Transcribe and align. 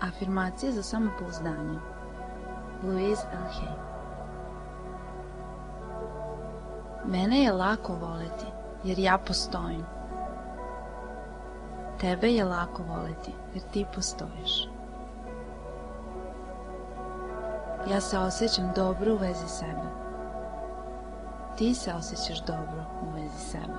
Afirmacije 0.00 0.72
za 0.72 0.82
samopouzdanje 0.82 1.78
Louise 2.82 3.26
L. 3.32 3.48
Hay 3.52 3.88
Mene 7.04 7.42
je 7.42 7.52
lako 7.52 7.94
voleti, 7.94 8.46
jer 8.84 8.98
ja 8.98 9.18
postojim. 9.18 9.84
Tebe 12.00 12.28
je 12.28 12.44
lako 12.44 12.82
voleti, 12.82 13.32
jer 13.54 13.62
ti 13.72 13.86
postojiš. 13.94 14.68
Ja 17.90 18.00
se 18.00 18.18
osjećam 18.18 18.72
dobro 18.76 19.14
u 19.14 19.16
vezi 19.16 19.48
sebe. 19.48 19.88
Ti 21.56 21.74
se 21.74 21.94
osjećaš 21.94 22.44
dobro 22.44 22.84
u 23.02 23.14
vezi 23.14 23.38
sebe. 23.38 23.78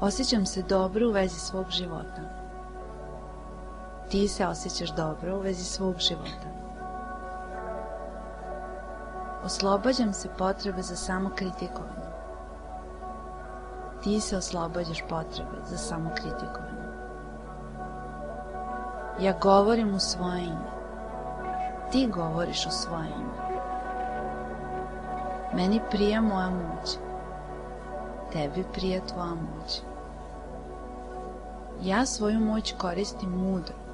Osjećam 0.00 0.46
se 0.46 0.62
dobro 0.62 1.08
u 1.08 1.12
vezi 1.12 1.38
svog 1.40 1.70
života. 1.70 2.47
Ti 4.08 4.28
se 4.28 4.46
osjećaš 4.46 4.90
dobro 4.90 5.36
u 5.36 5.40
vezi 5.40 5.64
svog 5.64 5.98
života. 5.98 6.48
Oslobađam 9.44 10.12
se 10.12 10.28
potrebe 10.38 10.82
za 10.82 10.96
samokritikovanje. 10.96 12.08
Ti 14.02 14.20
se 14.20 14.36
oslobađaš 14.36 15.02
potrebe 15.08 15.56
za 15.64 15.78
samokritikovanje. 15.78 16.88
Ja 19.20 19.34
govorim 19.40 19.94
u 19.94 19.98
svoje 19.98 20.44
ime. 20.44 20.70
Ti 21.92 22.06
govoriš 22.06 22.66
u 22.66 22.70
svoje 22.70 23.08
ime. 23.08 23.58
Meni 25.54 25.80
prija 25.90 26.20
moja 26.20 26.50
moć. 26.50 26.96
Tebi 28.32 28.64
prija 28.72 29.00
tvoja 29.06 29.34
moć. 29.34 29.82
Ja 31.82 32.06
svoju 32.06 32.40
moć 32.40 32.74
koristim 32.78 33.30
mudro. 33.30 33.87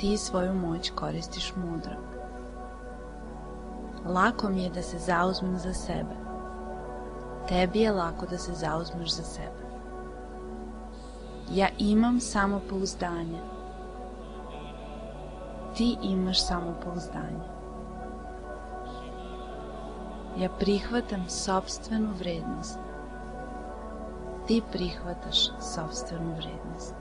Ti 0.00 0.16
svoju 0.16 0.54
moć 0.54 0.90
koristiš 0.90 1.52
mudro. 1.56 1.92
Lako 4.04 4.48
mi 4.48 4.62
je 4.62 4.70
da 4.70 4.82
se 4.82 4.98
zauzmem 4.98 5.58
za 5.58 5.72
sebe. 5.74 6.16
Tebi 7.48 7.80
je 7.80 7.92
lako 7.92 8.26
da 8.26 8.38
se 8.38 8.52
zauzmeš 8.54 9.10
za 9.10 9.22
sebe. 9.22 9.60
Ja 11.52 11.68
imam 11.78 12.20
samopouzdanje. 12.20 13.40
Ti 15.76 15.96
imaš 16.02 16.46
samopouzdanje. 16.46 17.44
Ja 20.38 20.48
prihvatam 20.58 21.28
sobstvenu 21.28 22.08
vrednost. 22.18 22.78
Ti 24.46 24.62
prihvataš 24.72 25.48
sobstvenu 25.74 26.34
vrednost. 26.34 26.94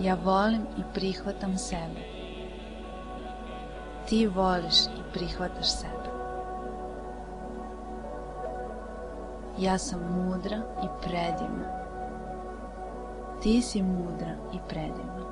Ja 0.00 0.16
volim 0.24 0.66
i 0.76 0.82
prihvatam 0.94 1.56
sebe. 1.58 2.02
Ti 4.08 4.26
voliš 4.26 4.86
i 4.86 5.12
prihvataš 5.12 5.66
sebe. 5.66 6.08
Ja 9.58 9.78
sam 9.78 10.00
mudra 10.00 10.56
i 10.56 10.86
predivna. 11.02 11.68
Ti 13.42 13.62
si 13.62 13.82
mudra 13.82 14.34
i 14.52 14.58
predivna. 14.68 15.26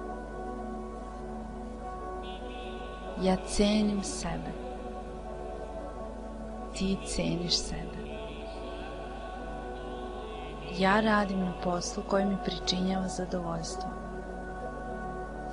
Ja 3.23 3.37
cenim 3.47 4.03
sebe. 4.03 4.53
Ti 6.75 6.97
ceniš 7.07 7.59
sebe. 7.59 8.07
Ja 10.79 11.01
radim 11.01 11.41
na 11.41 11.53
poslu 11.65 12.03
koji 12.09 12.25
mi 12.25 12.37
pričinjava 12.45 13.09
zadovoljstvo. 13.09 13.96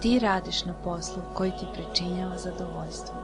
Ti 0.04 0.20
radiš 0.20 0.66
na 0.66 0.74
poslu 0.84 1.22
koji 1.34 1.52
ti 1.52 1.66
pričinjava 1.74 2.38
zadovoljstvo. 2.38 3.16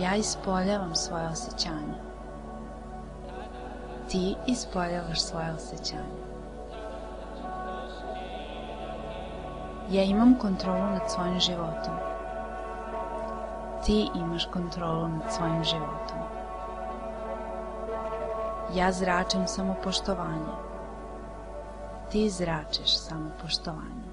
Ja 0.00 0.16
ispoljavam 0.16 0.94
svoje 0.94 1.28
osjećanje. 1.28 1.94
Ti 4.08 4.34
ispoljavaš 4.46 5.20
svoje 5.20 5.52
osjećanje. 5.52 6.20
Ja 9.90 10.02
imam 10.02 10.38
kontrolu 10.38 10.86
nad 10.86 11.10
svojim 11.10 11.40
životom. 11.40 11.94
Ti 13.86 14.08
imaš 14.14 14.46
kontrolu 14.46 15.08
nad 15.08 15.32
svojim 15.32 15.64
životom. 15.64 16.18
Ja 18.74 18.92
zračim 18.92 19.46
samopoštovanje. 19.46 20.69
Ti 22.10 22.30
zračiš 22.30 22.98
samopoštovanje. 22.98 24.10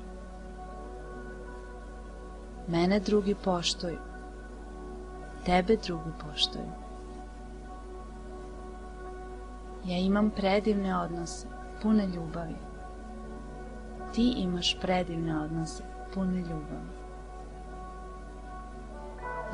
Mene 2.68 3.00
drugi 3.00 3.36
poštuju. 3.36 3.98
Tebe 5.46 5.78
drugi 5.88 6.12
poštuju. 6.20 6.72
Ja 9.86 9.98
imam 9.98 10.30
predivne 10.30 10.98
odnose, 10.98 11.48
pune 11.82 12.08
ljubavi. 12.08 12.56
Ti 14.14 14.34
imaš 14.38 14.78
predivne 14.82 15.40
odnose, 15.42 15.84
pune 16.14 16.38
ljubavi. 16.38 16.98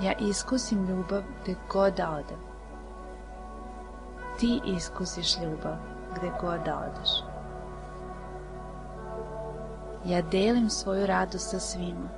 Ja 0.01 0.13
iskusim 0.19 0.85
ljubav 0.85 1.23
gde 1.43 1.55
god 1.71 1.93
da 1.93 2.09
odem. 2.11 2.39
Ti 4.39 4.61
iskusiš 4.65 5.37
ljubav 5.41 5.75
gde 6.15 6.31
god 6.41 6.59
da 6.65 6.77
odeš. 6.77 7.32
Ja 10.05 10.21
delim 10.21 10.69
svoju 10.69 11.05
radost 11.05 11.49
sa 11.49 11.59
svima. 11.59 12.09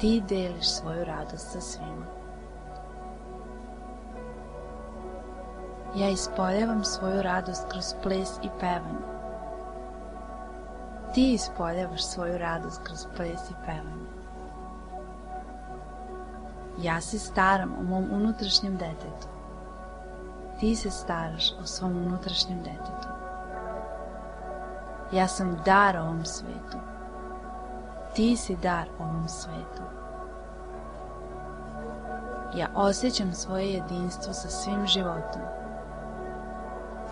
Ti 0.00 0.22
deliš 0.28 0.68
svoju 0.68 1.04
radost 1.04 1.52
sa 1.52 1.60
svima. 1.60 2.06
Ja 5.96 6.08
ispoljavam 6.08 6.84
svoju 6.84 7.22
radost 7.22 7.66
kroz 7.68 7.94
ples 8.02 8.30
i 8.42 8.48
pevanje. 8.60 9.16
Ti 11.14 11.32
ispoljavaš 11.32 12.04
svoju 12.04 12.38
radost 12.38 12.80
kroz 12.84 13.06
ples 13.16 13.50
i 13.50 13.54
pevanje. 13.66 14.06
Ja 16.82 17.00
se 17.00 17.18
staram 17.18 17.74
o 17.80 17.82
mom 17.82 18.06
unutrašnjem 18.12 18.76
detetu. 18.76 19.28
Ti 20.60 20.76
se 20.76 20.90
staraš 20.90 21.52
o 21.62 21.66
svom 21.66 21.96
unutrašnjem 21.96 22.58
detetu. 22.58 23.15
Ja 25.12 25.28
sam 25.28 25.56
dar 25.64 25.96
ovom 25.96 26.24
svetu. 26.24 26.78
Ti 28.14 28.36
si 28.36 28.56
dar 28.56 28.88
ovom 28.98 29.28
svetu. 29.28 29.82
Ja 32.56 32.68
osjećam 32.74 33.32
svoje 33.32 33.72
jedinstvo 33.72 34.32
sa 34.32 34.48
svim 34.48 34.86
životom. 34.86 35.42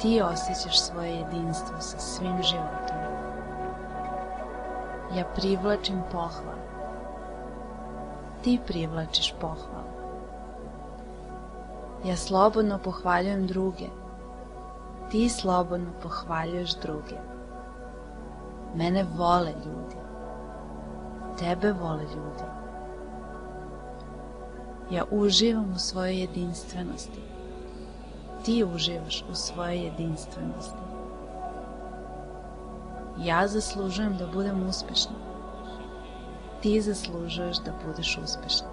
Ti 0.00 0.22
osjećaš 0.22 0.80
svoje 0.80 1.10
jedinstvo 1.10 1.80
sa 1.80 1.98
svim 1.98 2.42
životom. 2.42 2.98
Ja 5.16 5.24
privlačim 5.36 6.02
pohval. 6.12 6.58
Ti 8.42 8.60
privlačiš 8.66 9.34
pohval. 9.40 9.84
Ja 12.04 12.16
slobodno 12.16 12.78
pohvaljujem 12.78 13.46
druge. 13.46 13.86
Ti 15.10 15.28
slobodno 15.28 15.90
pohvaljuješ 16.02 16.74
druge. 16.74 17.33
Mene 18.74 19.06
vole 19.16 19.52
ljudi. 19.66 19.96
Tebe 21.38 21.72
vole 21.72 22.02
ljudi. 22.02 22.44
Ja 24.90 25.04
uživam 25.10 25.72
u 25.74 25.78
svojoj 25.78 26.20
jedinstvenosti. 26.20 27.20
Ti 28.44 28.64
uživaš 28.74 29.24
u 29.30 29.34
svojoj 29.34 29.84
jedinstvenosti. 29.84 30.84
Ja 33.18 33.48
zaslužujem 33.48 34.16
da 34.16 34.26
budem 34.26 34.68
uspešna. 34.68 35.16
Ti 36.62 36.80
zaslužuješ 36.80 37.56
da 37.56 37.72
budeš 37.86 38.18
uspešna. 38.24 38.68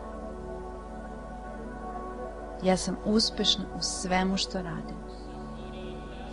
Ja 2.63 2.77
sam 2.77 2.97
uspešna 3.05 3.63
u 3.77 3.81
svemu 3.81 4.37
što 4.37 4.57
radim. 4.57 4.97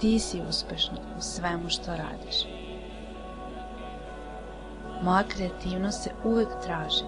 Ti 0.00 0.18
si 0.18 0.42
uspešna 0.48 0.98
u 1.18 1.20
svemu 1.20 1.68
što 1.68 1.90
radiš. 1.90 2.57
Moja 5.02 5.22
kreativnost 5.28 6.02
se 6.02 6.10
uvek 6.24 6.48
traži. 6.62 7.04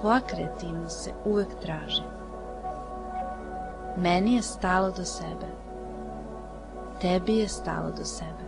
Tvoja 0.00 0.20
kreativnost 0.20 1.04
se 1.04 1.10
uvek 1.24 1.48
traži. 1.60 2.02
Meni 3.96 4.34
je 4.34 4.42
stalo 4.42 4.90
do 4.90 5.04
sebe. 5.04 5.46
Tebi 7.00 7.36
je 7.36 7.48
stalo 7.48 7.90
do 7.90 8.04
sebe. 8.04 8.44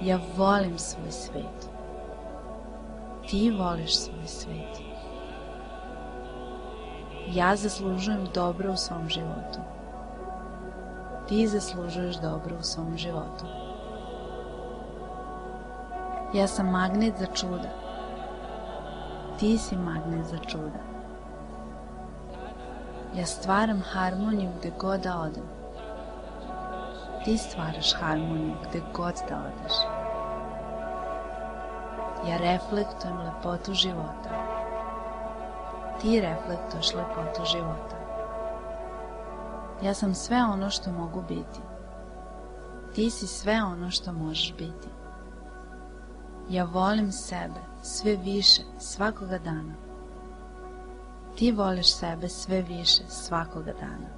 Ja 0.00 0.18
volim 0.36 0.78
svoj 0.78 1.10
svet. 1.10 1.68
Ti 3.28 3.50
voliš 3.50 3.96
svoj 3.96 4.26
svet. 4.26 4.80
Ja 7.32 7.56
zaslužujem 7.56 8.28
dobro 8.34 8.72
u 8.72 8.76
svom 8.76 9.08
životu. 9.08 9.60
Ti 11.28 11.46
zaslužuješ 11.48 12.16
dobro 12.16 12.56
u 12.60 12.62
svom 12.62 12.96
životu. 12.96 13.44
Ja 16.34 16.46
sam 16.46 16.70
magnet 16.70 17.14
za 17.18 17.26
čuda. 17.26 17.70
Ti 19.38 19.58
si 19.58 19.76
magnet 19.76 20.26
za 20.26 20.38
čuda. 20.38 20.80
Ja 23.16 23.26
stvaram 23.26 23.82
harmoniju 23.92 24.50
gde 24.58 24.72
god 24.78 25.00
da 25.00 25.18
odem. 25.18 25.44
Ti 27.24 27.38
stvaraš 27.38 27.94
harmoniju 27.94 28.54
gde 28.68 28.80
god 28.92 29.14
da 29.28 29.36
odeš. 29.36 29.76
Ja 32.28 32.36
reflektujem 32.36 33.18
lepotu 33.18 33.74
života. 33.74 34.30
Ti 36.00 36.20
reflektuješ 36.20 36.94
lepotu 36.94 37.44
života. 37.44 37.96
Ja 39.82 39.94
sam 39.94 40.14
sve 40.14 40.44
ono 40.44 40.70
što 40.70 40.92
mogu 40.92 41.22
biti. 41.28 41.60
Ti 42.94 43.10
si 43.10 43.26
sve 43.26 43.62
ono 43.62 43.90
što 43.90 44.12
možeš 44.12 44.52
biti. 44.52 45.03
Ja 46.48 46.64
volim 46.64 47.12
sebe 47.12 47.60
sve 47.82 48.16
više 48.16 48.62
svakoga 48.78 49.38
dana. 49.38 49.74
Ti 51.36 51.52
voliš 51.52 51.94
sebe 51.94 52.28
sve 52.28 52.62
više 52.62 53.02
svakoga 53.08 53.72
dana. 53.72 54.08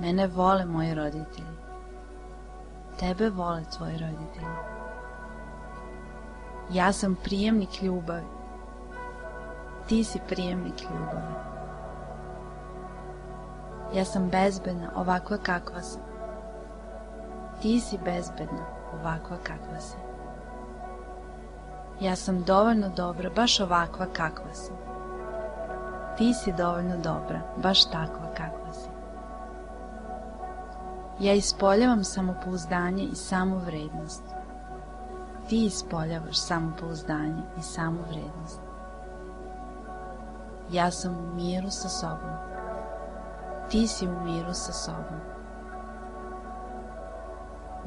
Mene 0.00 0.26
vole 0.26 0.64
moji 0.64 0.94
roditelji. 0.94 1.56
Tebe 2.98 3.30
vole 3.30 3.62
tvoji 3.76 3.92
roditelji. 3.92 4.56
Ja 6.72 6.92
sam 6.92 7.16
prijemnik 7.24 7.82
ljubavi. 7.82 8.26
Ti 9.88 10.04
si 10.04 10.20
prijemnik 10.28 10.82
ljubavi. 10.82 11.34
Ja 13.94 14.04
sam 14.04 14.28
bezbedna 14.30 14.90
ovakva 14.96 15.36
kakva 15.36 15.82
sam. 15.82 16.02
Ti 17.62 17.80
si 17.80 17.98
bezbedna 18.04 18.75
ovakva 18.92 19.36
kakva 19.42 19.80
si. 19.80 19.96
Ja 22.00 22.16
sam 22.16 22.42
dovoljno 22.42 22.88
dobra 22.88 23.30
baš 23.36 23.60
ovakva 23.60 24.06
kakva 24.12 24.54
sam. 24.54 24.76
Ti 26.18 26.34
si 26.34 26.52
dovoljno 26.52 26.96
dobra 26.96 27.40
baš 27.56 27.84
takva 27.84 28.34
kakva 28.36 28.72
si. 28.72 28.88
Ja 31.18 31.32
ispoljavam 31.32 32.04
samopouzdanje 32.04 33.02
i 33.04 33.14
samovrednost. 33.14 34.22
Ti 35.48 35.64
ispoljavaš 35.64 36.38
samopouzdanje 36.38 37.42
i 37.58 37.62
samovrednost. 37.62 38.60
Ja 40.70 40.90
sam 40.90 41.12
u 41.12 41.34
miru 41.34 41.70
sa 41.70 41.88
sobom. 41.88 42.36
Ti 43.70 43.86
si 43.86 44.08
u 44.08 44.24
miru 44.24 44.54
sa 44.54 44.72
sobom. 44.72 45.35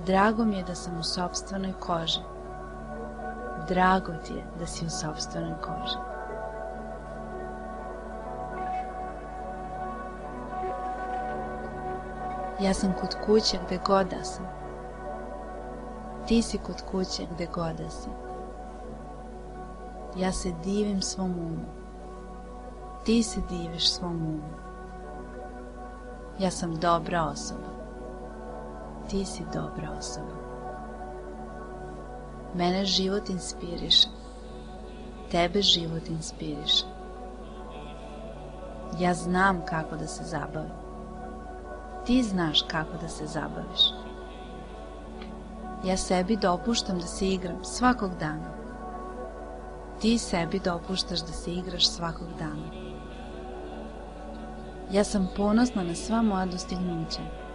Drago 0.06 0.46
mi 0.46 0.58
je 0.58 0.64
da 0.64 0.76
sam 0.76 1.00
u 1.00 1.04
sobstvenoj 1.04 1.74
koži. 1.80 2.20
Drago 3.68 4.14
ti 4.26 4.34
je 4.34 4.44
da 4.60 4.66
si 4.66 4.86
u 4.86 4.90
sobstvenoj 4.90 5.54
koži. 5.62 5.98
Ja 12.60 12.74
sam 12.74 12.94
kod 13.02 13.16
kuće 13.26 13.60
gde 13.66 13.80
god 13.86 14.08
da 14.08 14.24
sam. 14.24 14.46
Ti 16.28 16.42
si 16.42 16.58
kod 16.58 16.84
kuće 16.92 17.24
gde 17.36 17.46
god 17.46 17.76
da 17.76 17.90
si. 17.90 18.10
Ja 20.18 20.32
se 20.32 20.54
divim 20.64 21.02
svom 21.02 21.32
umu. 21.32 21.66
Ti 23.06 23.24
se 23.24 23.42
diviš 23.50 23.92
svom 23.92 24.16
umu. 24.16 24.54
Ja 26.40 26.52
sam 26.52 26.76
dobra 26.76 27.24
osoba. 27.24 27.79
Ti 29.10 29.26
si 29.26 29.44
dobra 29.54 29.92
osoba. 29.98 30.36
Mene 32.56 32.86
život 32.86 33.30
inspiriše. 33.30 34.08
Tebe 35.32 35.62
život 35.62 36.10
inspiriše. 36.10 36.86
Ja 39.00 39.14
znam 39.14 39.66
kako 39.66 39.96
da 39.96 40.08
se 40.08 40.24
zabavim. 40.24 40.72
Ti 42.06 42.24
znaš 42.24 42.62
kako 42.62 42.98
da 43.02 43.08
se 43.08 43.26
zabaviš. 43.26 43.82
Ja 45.86 45.98
sebi 45.98 46.38
dopuštam 46.38 47.00
da 47.00 47.06
se 47.08 47.28
igram 47.28 47.64
svakog 47.64 48.12
dana. 48.20 48.52
Ti 50.02 50.18
sebi 50.18 50.60
dopuštaš 50.60 51.20
da 51.20 51.34
se 51.34 51.54
igraš 51.54 51.90
svakog 51.90 52.28
dana. 52.40 52.90
Ja 54.92 55.04
sam 55.04 55.30
ponosna 55.38 55.84
na 55.84 55.96
sva 55.96 56.22
moja 56.22 56.46
dostignuća. 56.46 57.49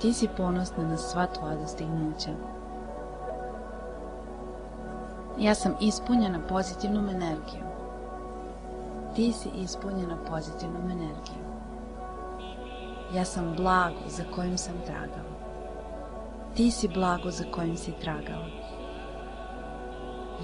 Ti 0.00 0.12
si 0.12 0.28
ponosna 0.36 0.84
na 0.84 0.96
sva 0.96 1.26
tvoja 1.26 1.56
dostignuća. 1.56 2.30
Ja 5.38 5.54
sam 5.54 5.74
ispunjena 5.80 6.40
pozitivnom 6.48 7.08
energijom. 7.08 7.68
Ti 9.14 9.32
si 9.32 9.48
ispunjena 9.48 10.16
pozitivnom 10.30 10.90
energijom. 10.90 11.50
Ja 13.14 13.24
sam 13.24 13.54
blago 13.56 14.08
za 14.08 14.22
kojim 14.34 14.58
sam 14.58 14.74
tragala. 14.86 15.36
Ti 16.54 16.70
si 16.70 16.88
blago 16.88 17.30
za 17.30 17.44
kojim 17.54 17.76
si 17.76 17.92
tragala. 17.92 18.46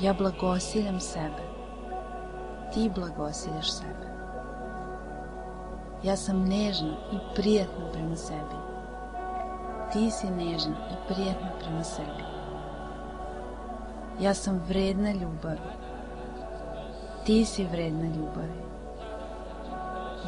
Ja 0.00 0.12
blagosiljam 0.12 1.00
sebe. 1.00 1.42
Ti 2.74 2.90
blagosiljaš 2.94 3.72
sebe. 3.72 4.06
Ja 6.02 6.16
sam 6.16 6.44
nežna 6.44 6.96
i 7.12 7.16
prijatna 7.34 7.92
prema 7.92 8.16
sebi. 8.16 8.65
Ti 9.96 10.10
si 10.10 10.30
nežna 10.30 10.76
i 10.92 10.96
prijatna 11.08 11.50
prema 11.60 11.84
sebi. 11.84 12.24
Ja 14.20 14.34
sam 14.34 14.60
vredna 14.68 15.10
ljubavi. 15.10 15.72
Ti 17.24 17.44
si 17.44 17.64
vredna 17.64 18.04
ljubavi. 18.04 18.62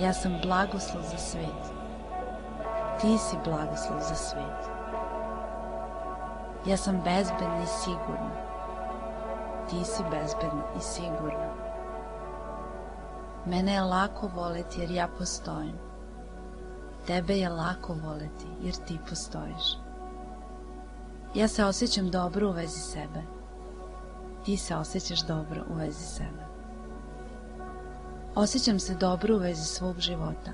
Ja 0.00 0.12
sam 0.12 0.38
blagoslov 0.42 1.02
za 1.02 1.18
svet. 1.18 1.72
Ti 3.00 3.18
si 3.18 3.36
blagoslov 3.44 4.00
za 4.00 4.14
svet. 4.14 4.70
Ja 6.66 6.76
sam 6.76 7.00
bezbedna 7.04 7.62
i 7.62 7.66
sigurna. 7.66 8.30
Ti 9.70 9.84
si 9.84 10.02
bezbedna 10.02 10.62
i 10.76 10.80
sigurna. 10.80 11.52
Mene 13.44 13.72
je 13.72 13.82
lako 13.82 14.30
voleti 14.34 14.80
jer 14.80 14.90
ja 14.90 15.08
postojim. 15.18 15.87
Tebe 17.08 17.38
je 17.38 17.48
lako 17.48 17.94
voleti 17.94 18.46
jer 18.62 18.74
ti 18.74 18.98
postojiš. 19.08 19.78
Ja 21.34 21.48
se 21.48 21.64
osjećam 21.64 22.10
dobro 22.10 22.48
u 22.48 22.52
vezi 22.52 22.80
sebe. 22.80 23.22
Ti 24.44 24.56
se 24.56 24.76
osjećaš 24.76 25.26
dobro 25.26 25.64
u 25.70 25.74
vezi 25.74 26.04
sebe. 26.04 26.46
Osjećam 28.34 28.78
se 28.78 28.94
dobro 28.94 29.34
u 29.34 29.38
vezi 29.38 29.64
svog 29.64 30.00
života. 30.00 30.50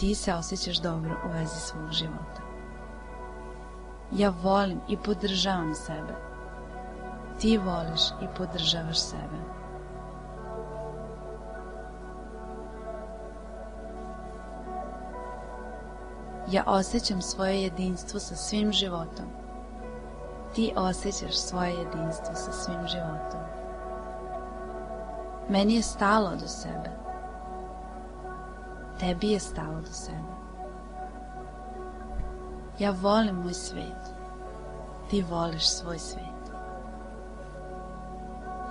Ti 0.00 0.14
se 0.14 0.34
osjećaš 0.34 0.80
dobro 0.80 1.16
u 1.26 1.32
vezi 1.32 1.60
svog 1.60 1.92
života. 1.92 2.42
Ja 4.12 4.34
volim 4.42 4.80
i 4.88 4.96
podržavam 4.96 5.74
sebe. 5.74 6.14
Ti 7.40 7.58
voliš 7.58 8.02
i 8.22 8.36
podržavaš 8.36 8.98
sebe. 8.98 9.63
Ja 16.50 16.62
osjećam 16.66 17.22
svoje 17.22 17.62
jedinstvo 17.62 18.20
sa 18.20 18.36
svim 18.36 18.72
životom. 18.72 19.26
Ti 20.54 20.72
osjećaš 20.76 21.36
svoje 21.36 21.70
jedinstvo 21.70 22.34
sa 22.34 22.52
svim 22.52 22.86
životom. 22.86 23.40
Meni 25.48 25.74
je 25.74 25.82
stalo 25.82 26.30
do 26.30 26.48
sebe. 26.48 26.90
Tebi 29.00 29.30
je 29.30 29.40
stalo 29.40 29.80
do 29.80 29.92
sebe. 29.92 30.34
Ja 32.78 32.94
volim 33.02 33.36
moj 33.36 33.54
svet. 33.54 34.14
Ti 35.10 35.24
voliš 35.30 35.68
svoj 35.68 35.98
svet. 35.98 36.24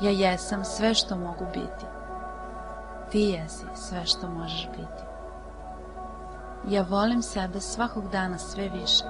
Ja 0.02 0.10
jesam 0.10 0.66
sve 0.66 0.94
što 0.94 1.18
mogu 1.18 1.46
biti. 1.54 1.86
Ti 3.12 3.20
jesi 3.20 3.66
sve 3.76 4.06
što 4.06 4.30
možeš 4.30 4.70
biti. 4.72 5.13
Ja 6.70 6.86
volim 6.90 7.22
sebe 7.22 7.60
svakog 7.60 8.10
dana 8.12 8.38
sve 8.38 8.70
više. 8.70 9.04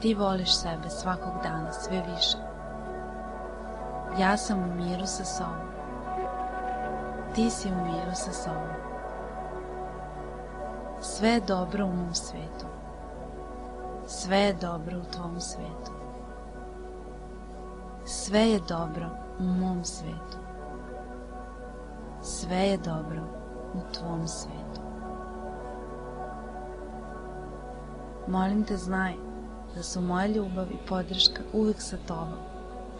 Ti 0.00 0.14
voliš 0.14 0.56
sebe 0.56 0.90
svakog 0.90 1.32
dana 1.42 1.72
sve 1.72 2.02
više. 2.14 2.36
Ja 4.18 4.36
sam 4.36 4.58
u 4.58 4.74
miru 4.74 5.06
sa 5.06 5.24
sobom. 5.24 5.68
Ti 7.34 7.50
si 7.50 7.68
u 7.68 7.84
miru 7.84 8.14
sa 8.14 8.32
sobom. 8.32 8.76
Sve 11.00 11.28
je 11.28 11.40
dobro 11.40 11.86
u 11.86 11.92
mom 11.92 12.14
svetu. 12.14 12.66
Sve 14.06 14.38
je 14.38 14.52
dobro 14.52 14.98
u 14.98 15.12
tvom 15.12 15.40
svetu. 15.40 15.92
Sve 18.04 18.40
je 18.40 18.60
dobro 18.68 19.06
u 19.38 19.42
mom 19.42 19.84
svetu. 19.84 20.38
Sve 22.22 22.56
je 22.56 22.76
dobro 22.78 23.22
u 23.74 23.92
tvom 23.92 24.28
svetu. 24.28 24.75
Molim 28.28 28.64
te 28.64 28.76
znaj 28.76 29.14
da 29.74 29.82
su 29.82 30.00
moja 30.00 30.26
ljubav 30.26 30.72
i 30.72 30.86
podrška 30.88 31.42
uvek 31.52 31.80
sa 31.82 31.96
tobom, 32.06 32.38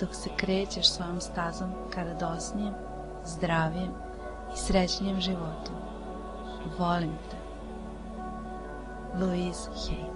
dok 0.01 0.15
se 0.15 0.31
krećeš 0.37 0.91
svojom 0.91 1.21
stazom 1.21 1.71
ka 1.91 2.03
radosnijem, 2.03 2.75
zdravijem 3.25 3.91
i 4.55 4.57
srećnijem 4.57 5.21
životu. 5.21 5.73
Volim 6.79 7.13
te. 7.31 7.37
Louise 9.21 9.71
Hay 9.71 10.16